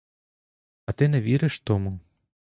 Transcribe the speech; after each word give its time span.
А 0.85 0.91
ти 0.91 1.07
не 1.07 1.21
віриш 1.21 1.59
тому? 1.59 1.99